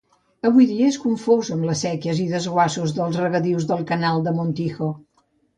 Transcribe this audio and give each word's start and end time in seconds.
Avui 0.49 0.67
dia 0.69 0.87
és 0.93 0.97
confós 1.03 1.51
amb 1.57 1.67
les 1.69 1.83
séquies 1.87 2.23
i 2.25 2.27
desguassos 2.33 2.97
dels 3.01 3.23
regadius 3.25 3.71
del 3.73 3.87
Canal 3.93 4.29
de 4.31 4.35
Montijo. 4.41 4.91